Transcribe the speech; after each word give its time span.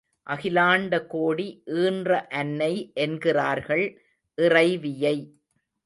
அகிலாண்ட 0.27 0.93
கோடி 1.07 1.45
ஈன்ற 1.81 2.27
அன்னை 2.31 2.73
என்கிறார்கள் 2.95 3.85
இறைவியை. 4.37 5.17